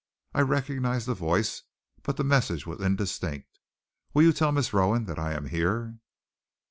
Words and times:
I 0.33 0.41
recognized 0.41 1.05
the 1.05 1.13
voice, 1.13 1.61
but 2.01 2.17
the 2.17 2.23
message 2.23 2.65
was 2.65 2.81
indistinct. 2.81 3.59
Will 4.15 4.23
you 4.23 4.33
tell 4.33 4.51
Miss 4.51 4.73
Rowan 4.73 5.05
that 5.05 5.19
I 5.19 5.33
am 5.33 5.45
here?" 5.45 5.99